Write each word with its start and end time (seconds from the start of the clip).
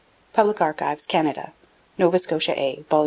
Public 0.33 0.61
Archives, 0.61 1.05
Canada. 1.05 1.53
Nova 1.99 2.17
Scotia 2.17 2.53
A, 2.57 2.83
vol. 2.89 2.99